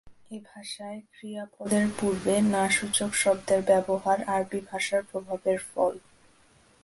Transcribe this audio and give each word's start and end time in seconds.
এ 0.31 0.37
ভাষায় 0.45 0.99
ক্রিয়াপদের 1.11 1.85
পূর্বে 1.99 2.35
না-সূচক 2.53 3.11
শব্দের 3.13 3.61
ব্যবহার 3.63 4.19
আরবি 4.27 4.59
ভাষার 4.69 5.01
প্রভাবের 5.11 5.59
ফল। 5.69 5.93